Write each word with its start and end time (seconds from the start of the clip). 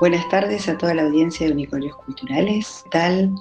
Buenas 0.00 0.28
tardes 0.28 0.68
a 0.68 0.78
toda 0.78 0.94
la 0.94 1.02
audiencia 1.02 1.44
de 1.44 1.54
Unicornios 1.54 1.96
Culturales. 1.96 2.82
¿Qué 2.84 2.90
tal 2.90 3.34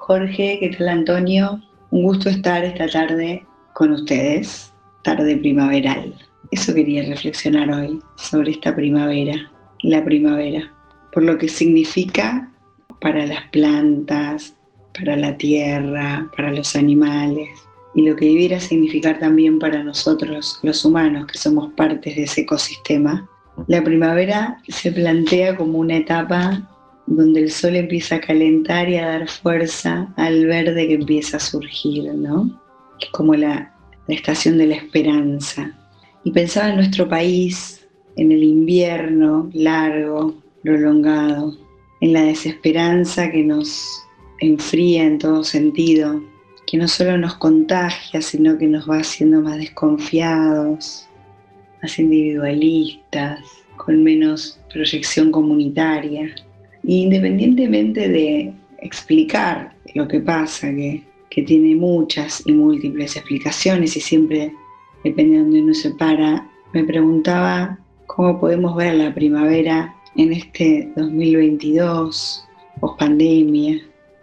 Jorge? 0.00 0.58
¿Qué 0.60 0.68
tal 0.76 0.90
Antonio? 0.90 1.58
Un 1.90 2.02
gusto 2.02 2.28
estar 2.28 2.62
esta 2.62 2.86
tarde 2.86 3.46
con 3.72 3.92
ustedes, 3.92 4.74
tarde 5.04 5.38
primaveral. 5.38 6.14
Eso 6.50 6.74
quería 6.74 7.02
reflexionar 7.08 7.70
hoy 7.70 7.98
sobre 8.16 8.50
esta 8.50 8.76
primavera, 8.76 9.50
la 9.84 10.04
primavera, 10.04 10.70
por 11.14 11.22
lo 11.22 11.38
que 11.38 11.48
significa 11.48 12.52
para 13.00 13.24
las 13.24 13.48
plantas, 13.48 14.54
para 14.92 15.16
la 15.16 15.34
tierra, 15.38 16.30
para 16.36 16.52
los 16.52 16.76
animales, 16.76 17.48
y 17.94 18.02
lo 18.02 18.14
que 18.16 18.26
debiera 18.26 18.60
significar 18.60 19.18
también 19.18 19.58
para 19.58 19.82
nosotros, 19.82 20.60
los 20.62 20.84
humanos, 20.84 21.26
que 21.26 21.38
somos 21.38 21.72
partes 21.72 22.16
de 22.16 22.24
ese 22.24 22.42
ecosistema. 22.42 23.26
La 23.66 23.82
primavera 23.84 24.60
se 24.68 24.90
plantea 24.92 25.56
como 25.56 25.78
una 25.78 25.96
etapa 25.96 26.68
donde 27.06 27.40
el 27.40 27.50
sol 27.50 27.76
empieza 27.76 28.16
a 28.16 28.20
calentar 28.20 28.88
y 28.88 28.96
a 28.96 29.06
dar 29.06 29.28
fuerza 29.28 30.12
al 30.16 30.46
verde 30.46 30.88
que 30.88 30.94
empieza 30.94 31.36
a 31.36 31.40
surgir, 31.40 32.12
¿no? 32.14 32.60
Es 33.00 33.08
como 33.10 33.34
la, 33.34 33.68
estación 34.08 34.58
de 34.58 34.66
la 34.66 34.74
esperanza. 34.74 35.72
Y 36.24 36.32
pensaba 36.32 36.68
en 36.70 36.76
nuestro 36.76 37.08
país, 37.08 37.86
en 38.16 38.30
el 38.30 38.42
invierno 38.42 39.48
largo, 39.54 40.34
prolongado, 40.62 41.56
en 42.00 42.12
la 42.12 42.22
desesperanza 42.22 43.30
que 43.30 43.42
nos 43.42 44.02
enfría 44.40 45.04
en 45.04 45.18
todo 45.18 45.44
sentido, 45.44 46.22
que 46.66 46.76
no 46.76 46.88
solo 46.88 47.16
nos 47.16 47.34
contagia, 47.36 48.20
sino 48.20 48.58
que 48.58 48.66
nos 48.66 48.88
va 48.88 48.98
haciendo 48.98 49.40
más 49.40 49.56
desconfiados, 49.56 51.08
más 51.82 51.98
individualistas, 51.98 53.40
con 53.76 54.02
menos 54.02 54.58
proyección 54.72 55.30
comunitaria. 55.32 56.34
independientemente 56.84 58.08
de 58.08 58.52
explicar 58.78 59.72
lo 59.94 60.08
que 60.08 60.18
pasa, 60.20 60.68
que, 60.70 61.02
que 61.30 61.42
tiene 61.42 61.76
muchas 61.76 62.42
y 62.44 62.52
múltiples 62.52 63.14
explicaciones 63.16 63.96
y 63.96 64.00
siempre 64.00 64.52
depende 65.04 65.36
de 65.36 65.42
dónde 65.42 65.62
uno 65.62 65.74
se 65.74 65.90
para, 65.92 66.50
me 66.72 66.82
preguntaba 66.82 67.78
cómo 68.06 68.40
podemos 68.40 68.74
ver 68.74 68.94
la 68.94 69.14
primavera 69.14 69.94
en 70.16 70.32
este 70.32 70.90
2022, 70.96 72.44
post 72.80 72.98
pandemia, 72.98 73.80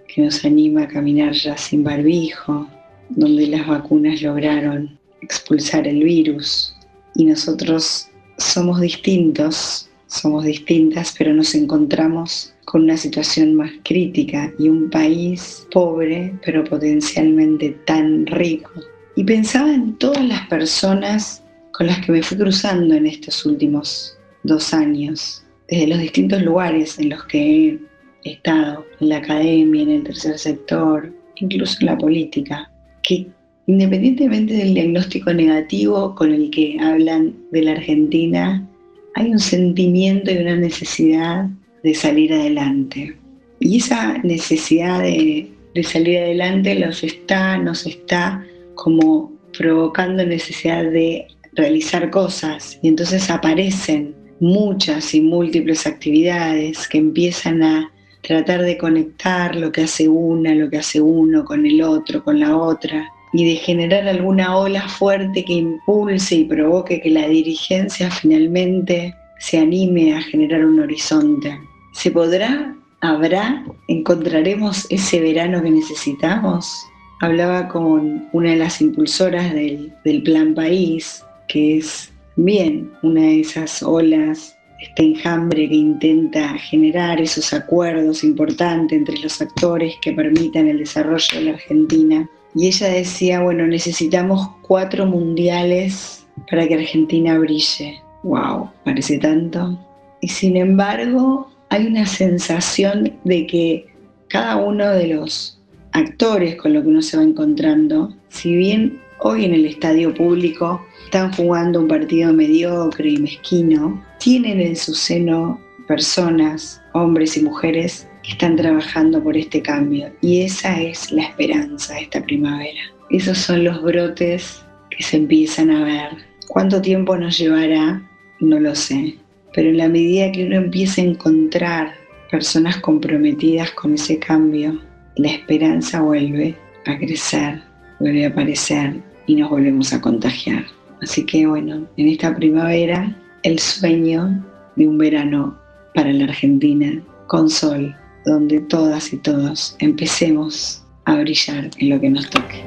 que 0.08 0.22
nos 0.22 0.44
anima 0.44 0.84
a 0.84 0.88
caminar 0.88 1.32
ya 1.32 1.56
sin 1.56 1.84
barbijo, 1.84 2.68
donde 3.10 3.48
las 3.48 3.66
vacunas 3.66 4.22
lograron 4.22 5.00
expulsar 5.22 5.88
el 5.88 6.04
virus 6.04 6.76
y 7.16 7.26
nosotros 7.26 8.10
somos 8.38 8.82
distintos, 8.82 9.90
somos 10.08 10.46
distintas, 10.46 11.14
pero 11.18 11.34
nos 11.34 11.54
encontramos 11.54 12.54
con 12.66 12.84
una 12.84 12.98
situación 12.98 13.56
más 13.56 13.72
crítica 13.84 14.52
y 14.60 14.70
un 14.70 14.90
país 14.90 15.68
pobre, 15.72 16.34
pero 16.46 16.64
potencialmente 16.64 17.72
tan 17.86 18.26
rico. 18.28 18.72
Y 19.16 19.24
pensaba 19.24 19.74
en 19.74 19.98
todas 19.98 20.24
las 20.24 20.48
personas 20.48 21.44
con 21.72 21.88
las 21.88 22.00
que 22.06 22.12
me 22.12 22.24
fui 22.24 22.38
cruzando 22.38 22.94
en 22.96 23.06
estos 23.06 23.46
últimos 23.46 24.18
dos 24.44 24.74
años, 24.74 25.44
desde 25.68 25.88
los 25.88 26.00
distintos 26.00 26.42
lugares 26.42 26.98
en 27.00 27.10
los 27.10 27.24
que 27.26 27.80
he 28.24 28.32
estado, 28.32 28.86
en 29.00 29.10
la 29.10 29.18
academia, 29.18 29.84
en 29.84 29.90
el 29.90 30.04
tercer 30.04 30.38
sector, 30.38 31.14
incluso 31.36 31.78
en 31.82 31.86
la 31.88 31.98
política, 31.98 32.72
que 33.04 33.28
independientemente 33.70 34.56
del 34.56 34.74
diagnóstico 34.74 35.32
negativo 35.32 36.16
con 36.16 36.34
el 36.34 36.50
que 36.50 36.76
hablan 36.82 37.36
de 37.52 37.62
la 37.62 37.74
Argentina, 37.74 38.68
hay 39.14 39.30
un 39.30 39.38
sentimiento 39.38 40.32
y 40.32 40.38
una 40.38 40.56
necesidad 40.56 41.46
de 41.84 41.94
salir 41.94 42.34
adelante. 42.34 43.16
Y 43.60 43.78
esa 43.78 44.18
necesidad 44.24 45.02
de, 45.02 45.52
salir 45.84 46.18
adelante 46.18 46.74
los 46.74 47.04
está, 47.04 47.60
nos 47.60 47.86
está 47.86 48.44
como 48.74 49.32
provocando 49.56 50.26
necesidad 50.26 50.86
de 50.86 51.28
realizar 51.54 52.10
cosas 52.10 52.80
y 52.82 52.88
entonces 52.88 53.30
aparecen 53.30 54.16
muchas 54.40 55.14
y 55.14 55.22
múltiples 55.22 55.86
actividades 55.86 56.88
que 56.88 56.98
empiezan 56.98 57.62
a 57.62 57.92
tratar 58.24 58.64
de 58.64 58.80
conectar 58.80 59.56
lo 59.56 59.72
que 59.72 59.84
hace 59.84 60.10
una, 60.10 60.56
lo 60.56 60.72
que 60.72 60.78
hace 60.78 61.00
uno 61.00 61.46
con 61.46 61.68
el 61.68 61.84
otro, 61.84 62.24
con 62.24 62.40
la 62.40 62.58
otra, 62.58 63.08
y 63.34 63.46
de 63.46 63.56
generar 63.58 64.08
alguna 64.08 64.58
ola 64.58 64.88
fuerte 64.88 65.46
que 65.46 65.54
impulse 65.54 66.36
y 66.36 66.44
provoque 66.46 67.02
que 67.02 67.10
la 67.10 67.28
dirigencia 67.28 68.10
finalmente 68.10 69.14
se 69.40 69.60
anime 69.60 70.16
a 70.16 70.22
generar 70.22 70.66
un 70.66 70.80
horizonte. 70.80 71.58
¿Se 71.94 72.12
podrá? 72.12 72.76
¿Habrá? 73.02 73.64
¿Encontraremos 73.88 74.88
ese 74.90 75.22
verano 75.22 75.62
que 75.62 75.72
necesitamos? 75.72 76.86
Hablaba 77.22 77.68
con 77.68 78.28
una 78.34 78.52
de 78.52 78.58
las 78.58 78.82
impulsoras 78.82 79.54
del, 79.54 79.94
del 80.04 80.24
Plan 80.24 80.56
País, 80.56 81.24
que 81.48 81.78
es 81.78 82.12
bien 82.36 82.92
una 83.02 83.22
de 83.22 83.42
esas 83.42 83.84
olas 83.84 84.56
este 84.80 85.04
enjambre 85.04 85.68
que 85.68 85.76
intenta 85.76 86.58
generar 86.58 87.20
esos 87.20 87.54
acuerdos 87.54 88.24
importantes 88.24 88.98
entre 88.98 89.18
los 89.18 89.42
actores 89.42 89.96
que 90.02 90.14
permitan 90.14 90.68
el 90.68 90.80
desarrollo 90.80 91.28
de 91.34 91.42
la 91.42 91.52
Argentina. 91.52 92.30
Y 92.56 92.68
ella 92.68 92.88
decía, 92.88 93.42
bueno, 93.42 93.68
necesitamos 93.68 94.50
cuatro 94.62 95.06
mundiales 95.06 96.26
para 96.50 96.68
que 96.68 96.76
Argentina 96.76 97.38
brille. 97.38 98.02
¡Wow! 98.24 98.70
Parece 98.84 99.18
tanto. 99.20 99.78
Y 100.22 100.28
sin 100.28 100.58
embargo, 100.58 101.50
hay 101.70 101.88
una 101.88 102.06
sensación 102.06 103.14
de 103.24 103.48
que 103.48 103.86
cada 104.28 104.58
uno 104.58 104.90
de 104.90 105.08
los 105.08 105.60
actores 105.92 106.56
con 106.56 106.74
los 106.74 106.84
que 106.84 106.90
uno 106.90 107.02
se 107.02 107.18
va 107.18 107.24
encontrando, 107.24 108.14
si 108.30 108.56
bien 108.56 109.00
hoy 109.20 109.46
en 109.46 109.54
el 109.54 109.66
estadio 109.66 110.14
público 110.14 110.82
están 111.06 111.32
jugando 111.34 111.80
un 111.80 111.88
partido 111.88 112.34
mediocre 112.34 113.10
y 113.10 113.18
mezquino, 113.18 114.04
tienen 114.20 114.60
en 114.60 114.76
su 114.76 114.94
seno 114.94 115.60
personas, 115.88 116.82
hombres 116.94 117.36
y 117.38 117.42
mujeres, 117.42 118.08
están 118.30 118.56
trabajando 118.56 119.24
por 119.24 119.38
este 119.38 119.62
cambio. 119.62 120.12
Y 120.22 120.42
esa 120.42 120.82
es 120.82 121.12
la 121.12 121.24
esperanza 121.24 121.96
de 121.96 122.02
esta 122.02 122.22
primavera. 122.24 122.80
Esos 123.10 123.38
son 123.38 123.64
los 123.64 123.82
brotes 123.82 124.64
que 124.90 125.04
se 125.04 125.18
empiezan 125.18 125.72
a 125.72 125.84
ver. 125.84 126.10
¿Cuánto 126.48 126.82
tiempo 126.82 127.18
nos 127.18 127.38
llevará? 127.38 128.02
No 128.40 128.60
lo 128.60 128.76
sé. 128.76 129.16
Pero 129.54 129.70
en 129.70 129.78
la 129.78 129.90
medida 129.90 130.32
que 130.32 130.46
uno 130.46 130.58
empiece 130.58 131.02
a 131.02 131.06
encontrar 131.06 131.94
personas 132.30 132.78
comprometidas 132.78 133.72
con 133.72 133.96
ese 133.96 134.20
cambio, 134.20 134.80
la 135.16 135.32
esperanza 135.32 136.02
vuelve 136.02 136.56
a 136.86 136.98
crecer, 136.98 137.62
vuelve 138.00 138.26
a 138.26 138.30
aparecer 138.30 138.96
y 139.28 139.36
nos 139.36 139.50
volvemos 139.50 139.92
a 139.94 140.02
contagiar. 140.02 140.66
Así 141.02 141.26
que 141.26 141.48
bueno, 141.48 141.88
en 141.98 142.08
esta 142.08 142.36
primavera 142.36 143.16
el 143.44 143.58
sueño 143.60 144.44
de 144.76 144.88
un 144.88 144.98
verano 144.98 145.58
para 145.94 146.12
la 146.12 146.26
Argentina 146.26 147.02
con 147.28 147.50
sol, 147.50 147.96
donde 148.30 148.60
todas 148.60 149.12
y 149.12 149.18
todos 149.18 149.76
empecemos 149.80 150.84
a 151.06 151.16
brillar 151.16 151.72
en 151.78 151.90
lo 151.90 152.00
que 152.00 152.10
nos 152.12 152.30
toque. 152.30 152.64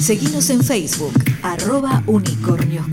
Seguimos 0.00 0.50
en 0.50 0.62
Facebook, 0.62 1.14
arroba 1.42 2.02
unicornios. 2.06 2.86